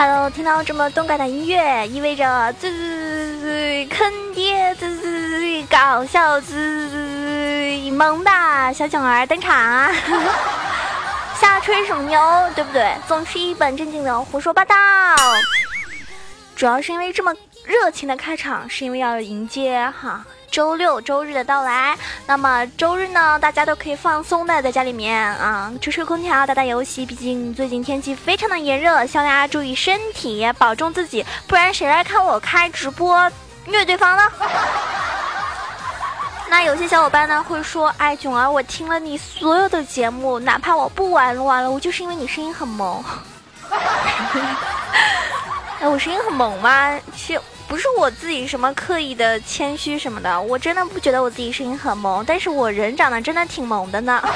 [0.00, 6.56] Hello，听到这么动感的音乐，意味着最最最坑爹、最最最搞笑、最
[6.88, 8.30] 最萌的
[8.72, 9.90] 小囧儿登场啊！
[11.34, 12.20] 瞎吹什么牛，
[12.54, 12.94] 对不对？
[13.08, 14.76] 总是一本正经的胡说八道。
[16.54, 20.24] 主要是因为这么热情的开场，是因为要迎接哈。
[20.50, 27.06] 周六、周日的到来，那么周日呢，大家都可以放松的在家里面啊，吹吹空调，打打游戏。
[27.06, 33.30] 毕竟最近天气非常的炎热，希望大家注意身体，保重自己，不然谁来看我开直播
[33.66, 34.22] 虐对方呢？
[36.50, 43.04] 那有些小伙伴呢会说，哎，囧儿，我听了你所有的节目，哪怕我不玩撸啊撸，我就是因为你声音很萌。
[45.80, 46.98] 哎，我声音很萌吗？
[47.14, 47.40] 其实。
[47.68, 54.18] 不是我自己什么刻意的谦虚什么的，我真的不觉得我自己声音很萌，但是我人长得真的挺萌的呢。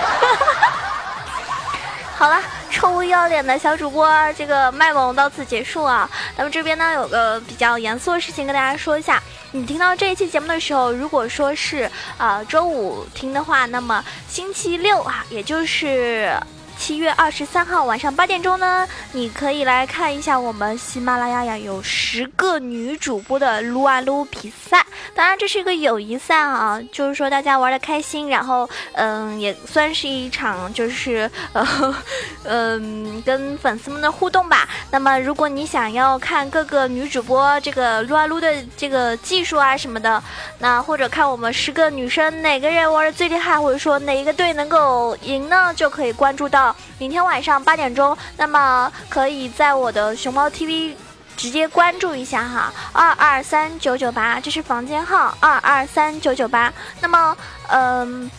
[2.14, 2.38] 好了，
[2.70, 6.08] 臭不要脸的小主播，这个卖萌到此结束啊。
[6.36, 16.36] 那么这边呢有个比较严肃的事情跟大家说一下，你听到这一期节目的时候，如果说是啊周五听的话，那么星期六啊，也就是。
[16.84, 24.84] 七月二十三号晚上八点钟呢，你可以来看一下我们喜马拉雅呀有十个女主播的撸啊撸比赛。
[25.14, 31.94] 当然这是一个友谊赛啊，就是说大家玩的开心，然后嗯也算是一场就是呃
[32.42, 34.68] 嗯跟粉丝们的互动吧。
[34.90, 40.20] 那么如果你想要看各个女主播这个撸啊撸的这个技术啊什么的，
[40.58, 46.71] 那或者看我们十个女生哪个人玩的最厉害，或者说哪一个队能够赢呢，就可以关注到。
[46.98, 50.94] 明天晚上八点钟，那么可以在我的熊猫 TV
[51.36, 56.72] 直接关注一下哈，二二三九九八，这是房间号二二三九九八。
[57.00, 57.36] 那么，
[57.68, 58.30] 嗯，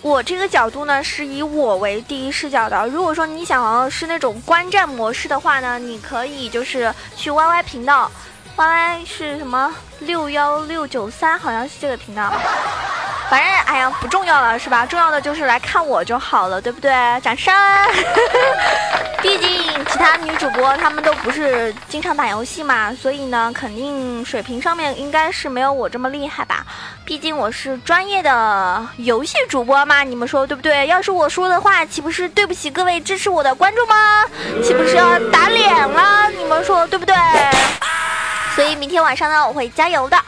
[0.00, 2.86] 我这个角度呢是以我为第一视角的。
[2.88, 8.10] 如果说你想要是那种观战模式的话呢，你可以就是去 YY 频道
[8.56, 12.32] ，YY 是什么六幺六九三，好像是这个频道。
[13.30, 14.84] 反正哎呀不重要了是吧？
[14.84, 16.92] 重要的就是来看我就好了，对不对？
[17.22, 17.54] 掌声！
[19.22, 19.48] 毕竟
[19.86, 26.66] 其他女主播她们都不是经常打游戏嘛，所以呢，肯定水平上面应该是没有我这么厉害吧。
[27.06, 30.86] 毕竟我是专业的游戏主播嘛，你们说对不对？
[30.88, 34.24] 要是我输的话，岂不是对不起各位支持我的观众吗？
[34.62, 36.28] 岂不是要打脸了？
[36.36, 37.14] 你们说对不对？
[38.54, 40.18] 所以明天晚上呢，我会加油的。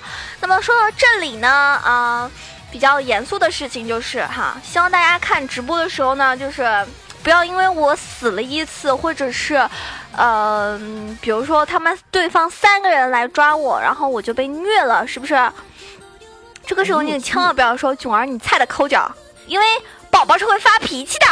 [0.41, 2.31] 那么说到这里呢，啊。
[2.73, 6.85] 比较严肃的事情就是哈，希望大家看直播的时候呢，就是
[7.23, 9.55] 不要因为我死了一次，或者是，
[10.17, 10.77] 呃，
[11.21, 15.53] 比如说他们对方三个人来抓我，然后我就被虐了，是不是？
[16.67, 19.09] 这个时候你千万不要说囧儿你菜的抠脚，
[19.47, 19.67] 因为
[20.11, 21.27] 宝宝是会发脾气的，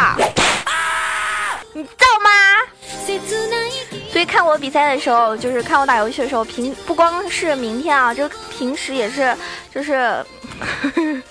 [1.72, 2.30] 你知道吗？
[4.24, 9.36] 看我比赛的时候，就是看我打游戏的时候，平不光是明天啊，就平时也是，
[9.74, 10.24] 就是。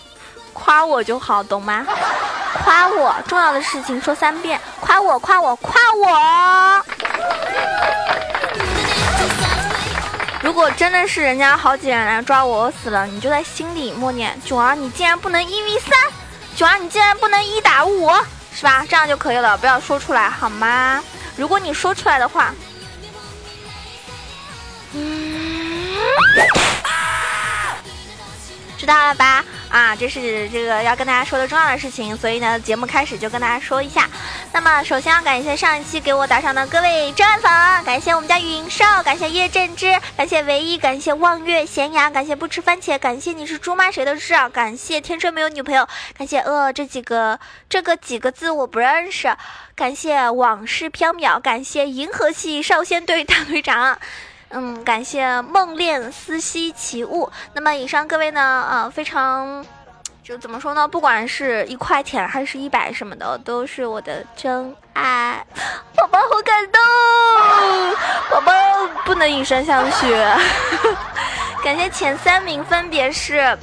[0.54, 1.88] 夸我就好，懂吗？
[2.64, 6.86] 夸我，重要的事情说三遍，夸我，夸我，夸我。
[10.44, 15.92] 如果真的是人家好几人来抓我，我死了，你就在心里默念：囧儿，你竟然不能一 v 三，
[16.56, 18.12] 囧儿，你竟然不能一打五，
[18.54, 18.86] 是吧？
[18.88, 21.02] 这样就可以了，不要说出来好吗？
[21.38, 22.54] 如果你说出来的话，
[28.92, 29.42] 知道了吧？
[29.70, 34.10] 啊，这是这个要跟大家说的重要的事情，所以呢，节目开始就跟大家说一下。
[34.52, 43.90] 那么，首先要感谢上一期给我打赏的各位真爱粉，感谢我们家云少，感谢叶振之，感谢唯一，感谢望月咸阳，感谢不吃番茄，感谢你是猪吗？
[43.90, 45.88] 谁都知道，感谢天生没有女朋友，
[46.18, 49.34] 感谢呃这几个这个几个字我不认识，
[49.74, 53.98] 感谢往事飘渺，感谢银河系少先队大队长。
[54.54, 57.32] 嗯，感谢梦恋思兮奇物。
[57.54, 59.66] 那么以上各位呢，呃，非常，
[60.24, 60.88] 就怎么说呢？
[60.88, 65.46] 不管是一块钱还是一百什么的，都是我的真爱。
[65.96, 66.82] 宝宝好感动，
[68.30, 68.52] 宝宝
[69.06, 70.14] 不能以身相许。
[71.64, 73.58] 感谢前三名分别是。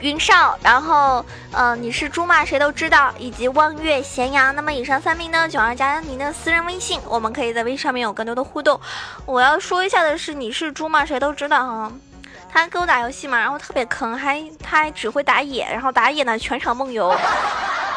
[0.00, 2.44] 云少，然后，嗯，你是猪吗？
[2.44, 4.54] 谁都知道，以及望月咸阳。
[4.54, 8.78] 那么以上三名呢，九二加您的私人微信，我们可以在微信上面有更多的互动。
[9.24, 11.04] 我要说一下的是，你是猪吗？
[11.04, 11.92] 谁都知道哈。
[12.52, 17.08] 他跟我打游戏嘛，然后特别坑，还他还只会打野，然后打野呢全场梦游。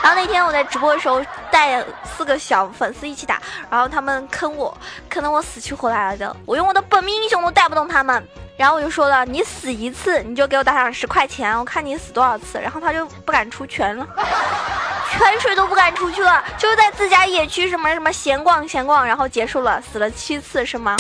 [0.02, 4.76] 然后那天我在直播的时候带四个小粉丝一起打，然后他们坑我，
[5.10, 8.26] 坑得我死去活来的，我用我的本命英雄都带不动他们。
[8.56, 12.60] 然后我就说了，你死一次你就给我打赏十块钱，我看你死多少次。
[12.60, 14.06] 然后他就不敢出拳了，
[15.12, 20.96] 泉水都不敢出去了，就在自家野区什么什么闲逛闲逛，然后结束了，死了七次是吗？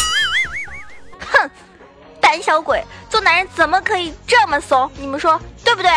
[2.29, 4.87] 胆小鬼，做男人怎么可以这么怂？
[4.97, 5.89] 你们说对不对？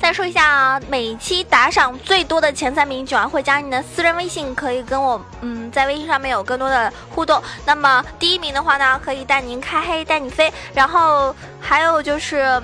[0.00, 7.42] 再说一下啊，每期打赏最多的前三名，九儿会加你的私人微信，可以跟我嗯在微信上面有更多的互动。
[7.66, 10.52] 那么第一名的话呢，可以带您开黑，带你飞。
[10.72, 12.62] 然后还有就是。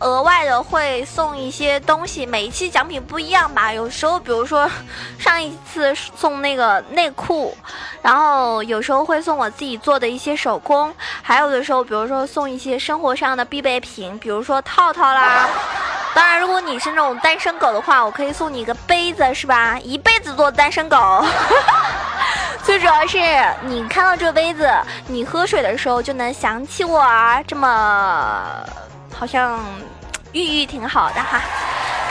[0.00, 3.72] 额外的会送一些东西，每一期奖品不一样吧。
[3.72, 4.70] 有时候，比如说
[5.18, 7.56] 上一次送那个内裤，
[8.00, 15.48] 然后有时候会送我自己做的一些手工，还有的时候，比如说送一些生活上的必备品，比如说套套啦。
[16.14, 19.78] 当然，如果你是那种单身狗的话，我可以送你一个杯子，是吧？
[19.80, 21.24] 一辈子做单身狗。
[22.62, 23.18] 最主要是
[23.62, 24.70] 你看到这杯子，
[25.06, 27.04] 你喝水的时候就能想起我，
[27.46, 28.64] 这么。
[29.18, 29.58] 好像
[30.30, 31.42] 寓意挺好的哈，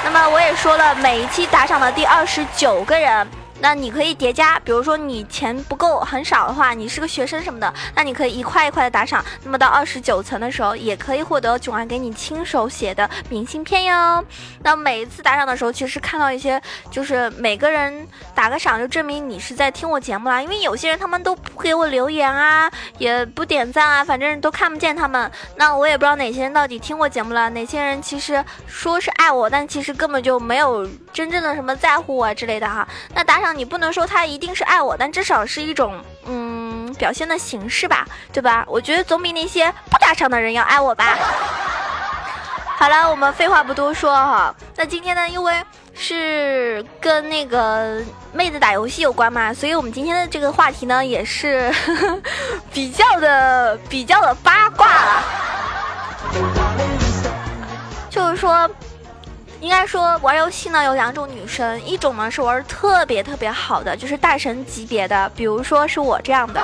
[0.03, 3.25] 那么我也说了，每一期打赏的第二十九个人。
[3.59, 9.23] 那你可以叠加，比如说你钱不够很少的话，你是个学生什么的，那你可以一块一块的打赏。
[9.43, 14.23] 那么到二十九层的时候，也可以获得囧儿给你亲手写的明信片哟。
[14.61, 16.61] 那每一次打赏的时候，其实看到一些，
[16.91, 20.39] 就是每个人打个赏，就证明你是在听我节目啦。
[20.39, 25.31] 因为有些人他们都不给我留言啊，也不点赞啊，反正都看不见他们。
[25.55, 32.87] 那我也不知道哪些人到底听我节目了，哪些人其实说是爱我，但其实根本就没有真正的什么在乎我之类的哈。
[33.15, 33.46] 那打赏。
[33.53, 38.65] 你不能说他一定是爱我，但至少是一种嗯表现的形式吧，对吧？
[38.67, 41.17] 我觉得总比那些不打赏的人要爱我吧。
[42.79, 44.53] 好了，我们废话不多说哈。
[44.75, 45.53] 那今天呢，因为
[45.95, 48.01] 是跟那个
[48.31, 51.73] 妹子打游戏有关嘛，所以我们今天的这个话题呢，也是
[52.71, 54.87] 比较的比较的八卦，
[58.09, 58.69] 就是说。
[59.59, 66.61] 应该说玩游戏呢有两种女生，一种呢是玩特别特别好的，就是大神级别的，比如说是我这样的。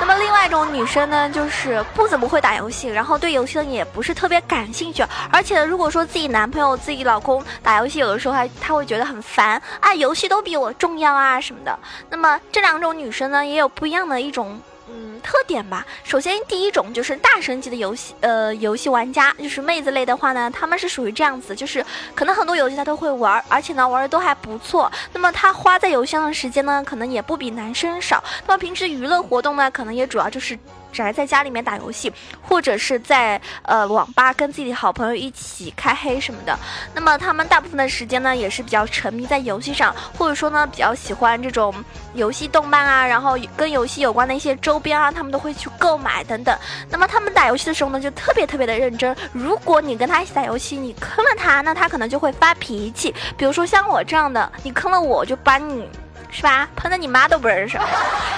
[0.00, 11.78] 那么另外一种女生呢，就是不怎么会打游戏，然后对游戏呢也不是特别感兴趣，而且如果说自己男朋友、自己老公打游戏，有的时候还他会觉得很烦，啊，游戏都比我重要啊什么的。
[12.10, 14.60] 那么这两种女生呢，也有不一样的一种。
[15.00, 15.86] 嗯，特点吧。
[16.02, 21.84] 首先，第一种就是大神级的游戏，呃，游戏玩家，就是妹子类的话呢，他们是属于这样子，就是
[22.16, 24.90] 可能很多游戏他都会玩，而且呢玩的都还不错。
[25.12, 28.22] 那么他花在游戏上的时间呢，可能也不比男生少。
[28.46, 30.58] 那么平时娱乐活动呢，可能也主要就是。
[30.92, 32.12] 宅在家里面打游戏，
[32.42, 36.58] 或者是在呃网吧跟自己的好朋友一起开黑什么的。
[36.94, 41.74] 那么他们大部分的时间呢，也是比较沉迷在游戏上，或者说呢比较喜欢这种
[42.14, 46.56] 游戏动漫啊，然后跟游戏有关的一些周边啊，他们都会去购买等等。
[46.90, 49.16] 那么他们打游戏的时候呢，就特别特别的认真。
[49.32, 53.14] 如果你跟他一起打游戏，你坑了他，那他可能就会发脾气。
[53.36, 55.88] 比如说像我这样的，你坑了我就把你。
[56.30, 56.68] 是吧？
[56.76, 57.78] 喷的你妈都不认识，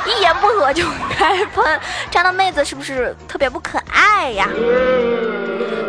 [0.06, 4.48] 一言不合就开喷，这样的妹子是不是特别不可爱呀？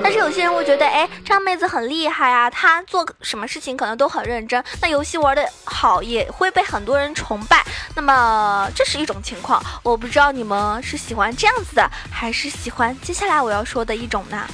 [0.03, 7.63] 但是有些人会觉得，哎，这样妹子很厉害啊，她做什么事情可能都很认真，那游戏玩的好也会被很多人崇拜。
[7.95, 14.45] 那么这是一种情况，我不知道你们是喜欢这样子的，还是喜欢接下来我要说的一种呢？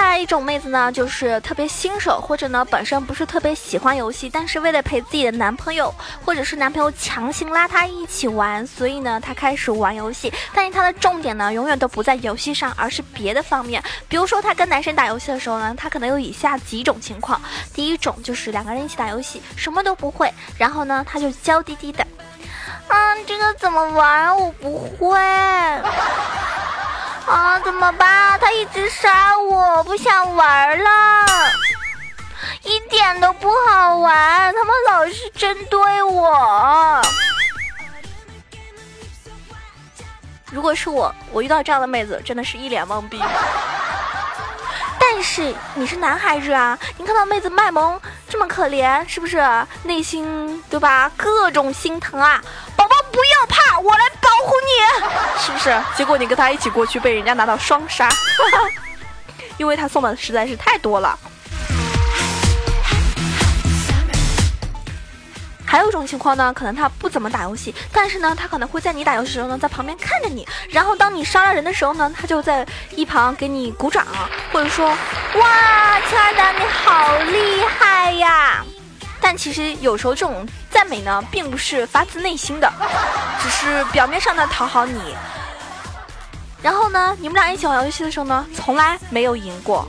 [0.00, 10.32] 来一种妹子呢，就是特别新手，或者呢本身不是特别喜欢游戏，但是为了陪自己的男朋友，或者是男朋友强行拉她一起玩，所以呢她开始玩游戏。
[10.54, 13.82] 但是她的重点呢永远都不在游戏上，而是别的方面。
[14.08, 17.40] 比如说她跟男生打游戏的时候呢，她可能有以下几种情况：
[17.74, 22.06] 第一种就是两个人一起打游戏，什么都不会，然后呢她就娇滴滴的，
[22.88, 24.36] 嗯，这个怎么玩？
[24.36, 25.18] 我不会。
[27.28, 28.38] 啊，怎么办？
[28.40, 30.90] 他一直杀我，不想玩了，
[32.62, 34.54] 一点都不好玩。
[34.54, 37.02] 他们老是针对我。
[40.50, 43.22] 如果是我，我遇到这样的妹子，真的是一脸懵逼。
[45.00, 49.42] 但是你是男孩子啊，你看到妹子卖萌这么可怜，是不是
[49.82, 51.10] 内心对吧？
[51.16, 52.42] 各种心疼啊，
[52.76, 55.76] 宝宝不要怕，我来保保护你， 是不是？
[55.96, 58.08] 结果你跟他一起过去，被人家拿到双杀，
[59.58, 61.18] 因为他送的实在是太多了。
[65.66, 74.06] 还有一种情况呢，可能他不怎么打游戏，但是呢，他可能会在你打游戏的时候呢，在旁边看着你，然后当你杀了人的时候呢，他就在一旁给你鼓掌，
[74.52, 78.64] 或者说，哇，亲爱的，你好厉害呀！
[79.30, 82.72] 但其实有时候这种赞美呢，并不是发自内心的，
[83.38, 84.98] 只是表面上的讨好你。
[86.62, 89.86] 然后呢，你们俩一起玩游戏的时候呢，从来没有赢过，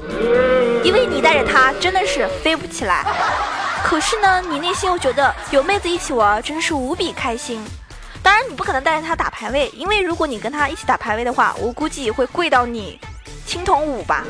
[0.83, 3.05] 因为你带着他真的是飞不起来。
[3.81, 7.65] 可是呢，你内心又觉得有妹子一起玩真是无比开心。
[8.21, 12.99] 当然，你不可能带着他打排位，因为如果你跟他一起打排位的话，我估计会跪到你
[13.45, 14.25] 青铜五吧。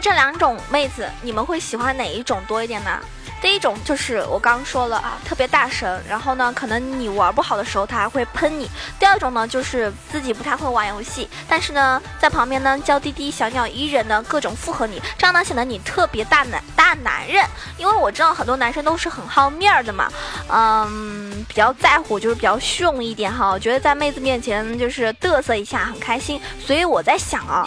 [0.00, 2.98] 这两种妹子，你们会喜欢哪一种多一点呢？
[3.42, 8.68] 第一种就是我刚刚说了啊，特别大神，然后呢，可能你玩不好的时候他还会喷你。
[8.98, 17.42] 第二种呢，就是自己不太会玩游戏，但是呢，在旁边呢娇滴滴、小鸟依人的各种附和你，这样呢显得你特别大男大男人。
[17.78, 20.12] 因为我知道很多男生都是很好面儿的嘛，
[20.48, 23.48] 嗯，比较在乎，就是比较凶一点哈。
[23.48, 27.66] 我觉得在妹子面前就是嘚瑟一下很开心，所以我在想啊，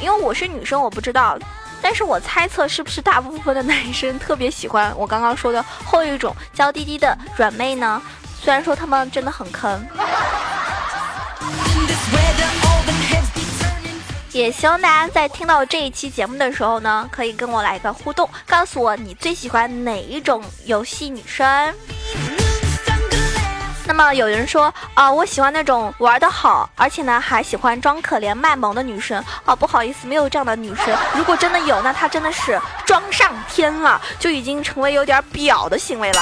[0.00, 1.38] 因为我是女生，我不知道。
[1.90, 8.00] 但是我猜测，是不是大部分的男生特别喜欢我刚刚说的后一种娇滴滴的软妹呢？
[8.40, 9.84] 虽然说他们真的很坑，
[14.30, 21.74] 也希望大家在听到这一期节目的时候呢，可以跟我来一个互动，告诉我你最喜欢哪一种游戏女生。
[23.90, 29.20] 那么有人说啊，我喜欢那种玩的好，而且呢还喜欢装可怜卖萌的女生。
[29.44, 30.96] 哦，不好意思，没有这样的女生。
[31.12, 32.56] 如果真的有，那她真的是
[32.86, 36.20] 装上天了，就已经成为有点婊的行为了。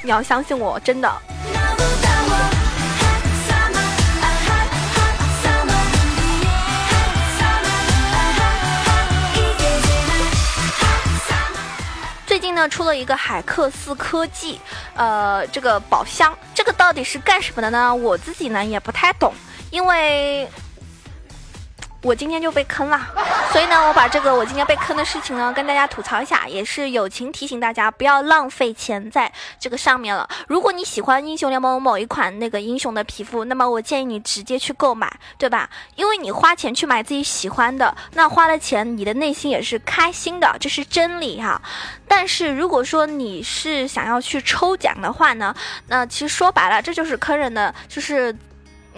[0.00, 1.12] 你要相信我，真的。
[12.56, 14.58] 那，出了一个海克斯科技，
[14.94, 17.94] 呃，这个宝箱，这个到底是干什么的呢？
[17.94, 19.32] 我自己呢也不太懂，
[19.70, 20.48] 因为。
[22.06, 23.00] 我今天就被坑了，
[23.50, 30.28] 所以呢，我把这个我今天被坑的事情呢跟大家吐槽一下，也是友情提醒大家不要浪费钱在这个上面了。
[30.46, 35.68] 如果你喜欢英雄联盟某一款那个英雄的皮肤，那么我建议你直接去购买，对吧？
[35.96, 41.60] 因为你花钱去买自己喜欢的，那花了钱，你的内心也是开心的，这是真理哈。
[42.06, 45.52] 但是如果说你是想要去抽奖的话呢，
[45.88, 48.32] 那其实说白了，这就是坑人的，就是。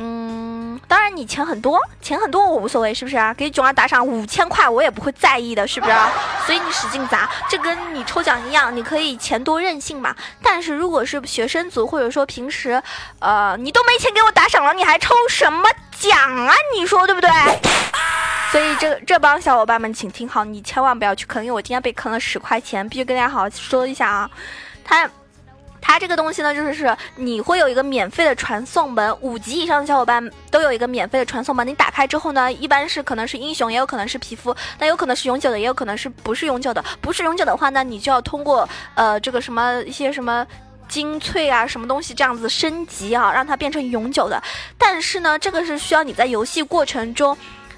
[0.00, 3.34] 嗯，当然你钱很多，钱很多我无所谓，是不是啊？
[3.34, 5.92] 给囧儿打赏五千块，我也不会在意的，是不是？
[6.46, 10.14] 所以你使劲砸，这跟你抽奖一样，你可以钱多任性嘛。
[10.40, 12.80] 但是如果是学生族，或者说平时，
[13.18, 16.54] 呃，你都没钱给我打赏了，你还抽什么奖啊？
[16.76, 17.28] 你说对不对？
[18.52, 24.30] 所以这这帮小伙伴们，请听好，你千万不要去坑，因为我今天被坑了十块钱，必须跟大家好好说一下啊，
[24.84, 25.10] 他。
[25.80, 31.66] 它这个东西呢，就是你会有一个免费的传送门，五级以上的小伙伴都有一个免费的传送门。
[31.66, 36.84] 你打开之后呢，一般是可能是英雄，也有可能是皮肤，那有可能是永久的，也有可能是不是永久的。
[37.00, 40.46] 不是永久的话呢，你就要通过呃这个什么一些什么
[40.88, 44.42] 精粹啊什么东西这样子升级啊，让它变成永久的。
[44.76, 47.36] 但是呢，这个是需要你在游戏过程中。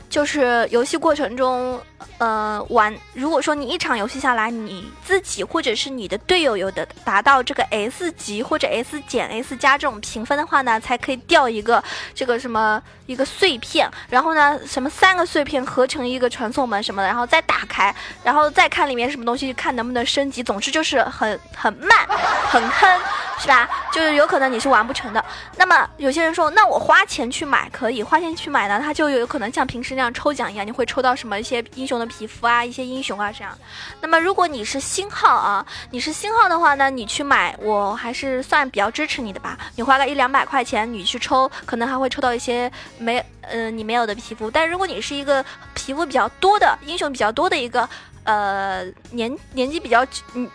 [0.09, 1.81] 就是游戏过程中，
[2.19, 2.95] 呃，玩。
[3.15, 11.83] 如果说你一场游戏下来，你自己或者是你的队友有的达到这个 S 级或者 S 减 S 加这种评分的话呢，才可以掉一个
[12.15, 13.91] 这个什么一个碎片。
[14.09, 20.43] 然后呢，什么三个碎片合成一个传送门什么的，然后再打开，然后再看里面什么东西，看能不能升级。
[20.43, 22.07] 总之就是很很慢，
[22.49, 23.01] 很坑。
[23.41, 23.67] 是吧？
[23.91, 25.25] 就是有可能你是完不成的。
[25.57, 33.53] 那么有些人说，那我花钱去买可以，花钱去买呢，他就有可能像平时那样抽奖一样，你会抽到什么一些英雄的皮肤啊，一些英雄啊这样。
[34.01, 39.59] 那么如果你是星号啊，你是星号的话呢，你去买，我还是算比较支持你的吧。
[39.75, 44.49] 你花个一两百块钱，你去抽，可能还会抽到一些没，呃，你没有的皮肤。
[44.49, 45.45] 但如果你是一个
[45.75, 47.89] 皮肤比较多的英雄比较多的一个。
[48.23, 50.07] 呃，年年纪比较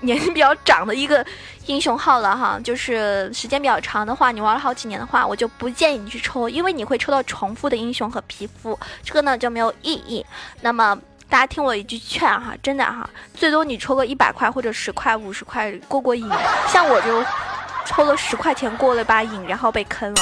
[0.01, 1.25] 年纪比较长的一个
[1.65, 10.23] 英雄号了哈，就是时间比较长的话，你玩了好几年的话，我就不建议你去抽，因为你会抽到重复的英雄和皮肤，这个呢就没有意义。
[10.61, 16.29] 那么大家听我一句劝哈，真的哈，最多你抽个一百块或者十块、五十块过过瘾，
[16.67, 17.23] 像我就
[17.85, 20.21] 抽了十块钱过了把瘾，然后被坑了。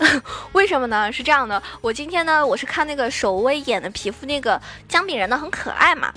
[0.52, 1.12] 为什么呢？
[1.12, 6.12] 是这样的，我今天呢，我是看那个守卫演的皮肤那个姜饼人呢很可爱嘛，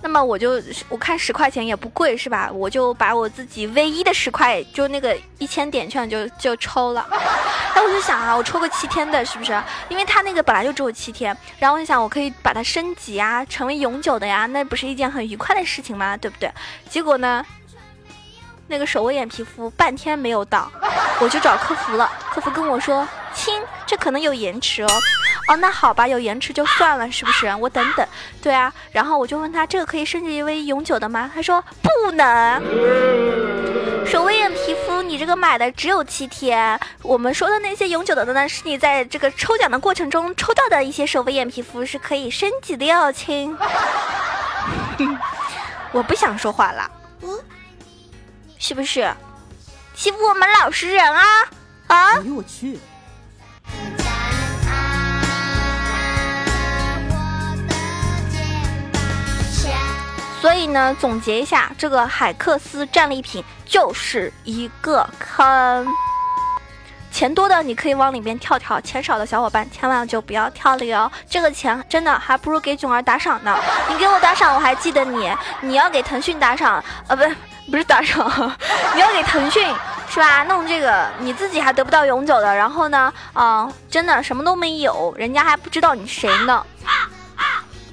[0.00, 2.50] 那么我就我看十块钱也不贵是吧？
[2.52, 7.06] 我就把我自己唯一的十块，就那个一千点券就就抽了。
[7.74, 9.60] 那我就想啊，我抽个七天的，是不是？
[9.88, 16.16] 因为它那个本来就只有七天，然后我就想我可以把它升级啊，成为永久的呀，那不是一件很愉快的事情吗？
[16.16, 16.50] 对不对？
[16.88, 17.44] 结果呢？
[18.70, 20.70] 那个手纹眼皮肤半天没有到，
[21.20, 22.10] 我就找客服了。
[22.30, 24.88] 客服跟我说：“亲，这可能有延迟哦。”
[25.48, 27.52] 哦，那好吧，有延迟就算了，是不是？
[27.56, 28.06] 我等等。
[28.42, 32.62] 对啊，然后我就问他：“这个可以升级为永久的吗？”他说：“不能。”
[34.06, 43.56] 手纹眼皮肤你这个买的只有七天，我们说的那些永久的呢，是你在这个抽奖的过程中抽到的一些手飞眼皮肤是可以升级的哟，亲。
[45.92, 46.90] 我不想说话了，
[48.58, 49.10] 是不是？
[49.94, 51.24] 欺负我们老实人啊
[51.88, 52.18] 啊！
[52.18, 52.78] 哎呦我去！
[60.48, 65.86] 所以呢，总结一下，这个海克斯战利品就是一个坑。
[67.12, 71.12] 钱多的你可以往里面跳跳，钱少的小伙伴千万就不要跳了哟。
[71.28, 73.54] 这个钱真的还不如给囧儿打赏呢。
[73.90, 75.30] 你给我打赏，我还记得你。
[75.60, 77.22] 你要给腾讯打赏，呃，不，
[77.70, 78.26] 不是打赏，
[78.94, 79.62] 你要给腾讯
[80.08, 80.44] 是吧？
[80.44, 86.64] 弄这个你自己还得不到永久的，然后呢，啊，真的什么都没有，人家还不知道你谁呢。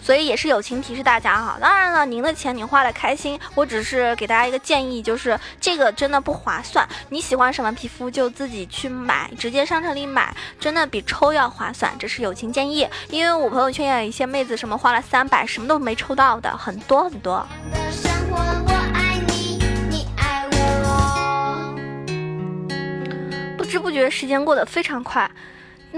[0.05, 6.87] 所以也是友情提示大家哈，当然了，您的钱你花的开心，我只是给大家一个建议，就是这个真的不划算。
[7.09, 11.91] 你喜欢什么皮肤就自己去买，直接商城里买，真的比抽要划算。
[11.97, 17.43] 这是友情建议，因为我朋友圈也有一些妹子什么花了三百，什么都没抽到的，很多很多。
[23.57, 25.27] 不知不觉时间过得非常快。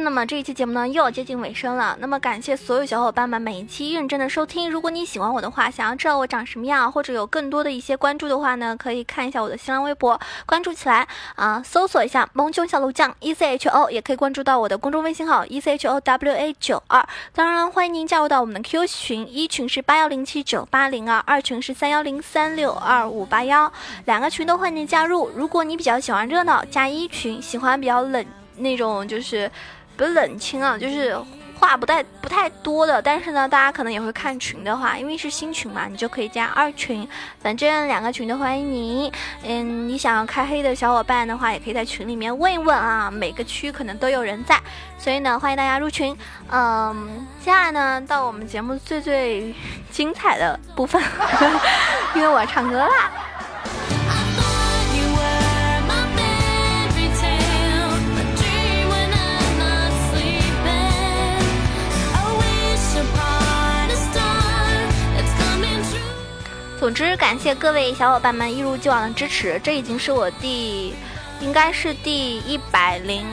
[0.03, 4.69] 那么这一期节目呢又要接近尾声了，那么感谢所有小伙伴们每一期认真的收听。
[4.69, 17.07] 如果你喜欢我的话，想要知道我长什么样，或者有更多的一些关注的话呢，可以看一下我的新浪微博，关注起来啊，搜索一下萌囧小鹿酱 E C H O，也可以关注到我的公众微信号 E C H O W A 九二。
[17.33, 23.71] 当然欢迎您加入到我们的 Q 群，一群是八幺零七九八零二，二群是三幺零三六二五八幺，
[24.05, 25.29] 两个群都欢迎您加入。
[25.35, 28.25] 如果你比较喜欢热闹，加一群；喜欢比较冷
[28.57, 29.49] 那种就是。
[29.97, 31.17] 不冷清啊，就是
[31.59, 37.07] 话不太不太多的，但是呢，大家可能也会看群的话，因为是新群嘛，你就可以加二群，
[37.41, 39.11] 反正两个群都欢迎你。
[39.43, 44.61] 嗯，你想要开黑的小伙伴的话，也可以在群里面问一问啊，每个区可能都有人在，
[44.99, 46.15] 所以呢，欢迎大家入群。
[46.51, 49.51] 嗯，接下来呢，到我们节目最最
[49.89, 51.01] 精彩的部分，
[52.13, 53.11] 因为我要唱歌啦。
[66.79, 69.59] 总之，感谢各位小伙伴们一如既往的支持。
[69.63, 70.93] 这已经是我第，
[71.39, 73.25] 应该是第一百零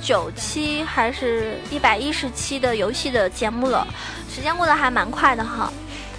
[0.00, 3.84] 九期还是一百一十期的游戏的节目了。
[4.32, 5.70] 时间过得还蛮快的哈。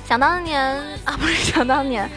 [0.05, 0.61] 想当年
[1.05, 2.07] 啊，不是想当年，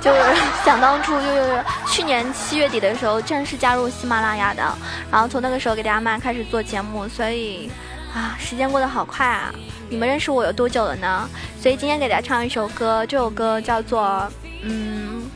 [0.00, 0.20] 就是
[0.64, 4.62] 想当初，就是去年七月底的时候正式加入喜马拉雅的。
[5.10, 7.68] 然后从那个时候给大家慢慢开始做节目，所以
[8.16, 9.54] 啊，时间过得好快啊。
[9.90, 11.28] 你们认识我有多久了呢？
[11.60, 14.26] 所以今天给大家唱一首歌，这首歌叫做
[14.62, 15.30] 嗯，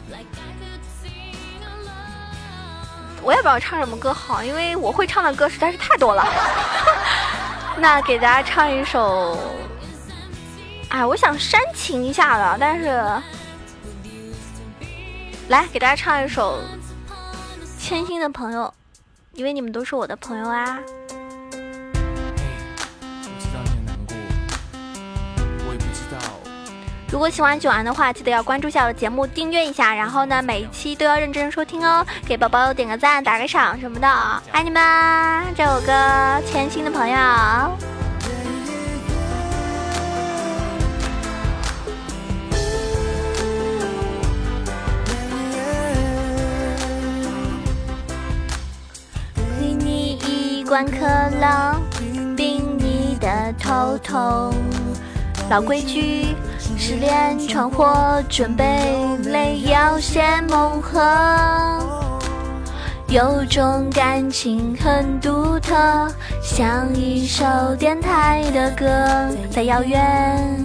[3.23, 6.27] 我也不知道唱什么歌好，因为我会唱的歌实在是太多了。
[7.77, 9.39] 那给大家唱一首，
[10.89, 13.05] 哎，我想煽情一下的，但是
[15.49, 16.59] 来给大家唱一首
[17.79, 18.63] 《千心的朋友》，
[19.35, 20.79] 因为你们都是我的朋友啊。
[27.13, 34.09] 如果喜欢九安的话，记得要关注一下我的节目，订阅一下，然后呢，每一期都要认真收听哦，给宝宝点个赞，打个赏什么的，
[34.53, 34.81] 爱你们！
[35.57, 35.93] 这首歌
[36.45, 37.17] 《千心的朋友》。
[49.59, 51.05] 给你一罐可
[51.41, 51.77] 乐，
[52.37, 54.55] 冰你的头痛。
[55.51, 56.37] 老规矩。
[56.77, 58.65] 失恋闯祸，准备
[59.25, 61.01] 泪要先蒙合。
[63.09, 65.75] 有种感情很独特，
[66.43, 67.45] 像一首
[67.79, 68.87] 电台的歌，
[69.51, 70.65] 在遥远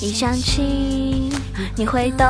[0.00, 1.32] 一响起，
[1.76, 2.26] 你会懂。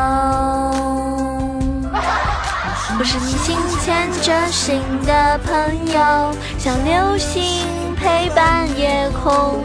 [2.99, 5.55] 不是你心牵着心的朋
[5.87, 9.65] 友，像流星陪伴夜空。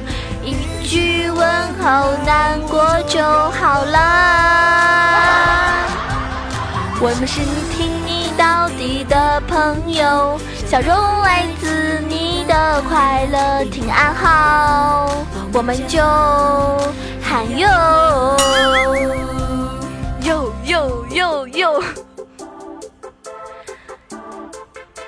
[0.87, 1.45] 一句问
[1.83, 3.99] 候，难过就好了。
[7.01, 15.09] 我们是你听你到底的朋友，笑容来自你的快乐，听暗号，
[15.51, 16.01] 我们就
[17.21, 17.67] 喊哟
[20.21, 21.83] 哟哟哟哟。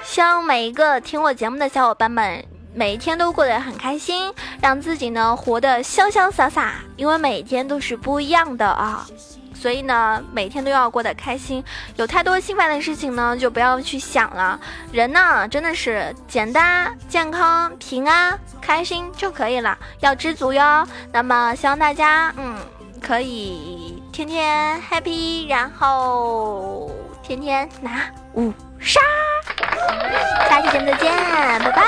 [0.04, 2.49] 希望每一个听我节目的小伙伴们。
[2.80, 9.06] 每一天都过得很开心，让自己呢活得潇潇洒洒，因为每一天都是不一样的啊。
[9.54, 11.62] 所以呢，每天都要过得开心。
[11.98, 14.58] 有太多心烦的事情呢，就不要去想了。
[14.94, 20.88] 人呢，真的是简单、健康、平安、开心就可以了，要知足哟。
[21.12, 22.56] 那么，希望大家，嗯，
[23.02, 26.89] 可以天天 happy，然后
[27.22, 29.00] 天天拿五杀。
[30.50, 31.12] 下期节目再见，
[31.60, 31.84] 拜拜。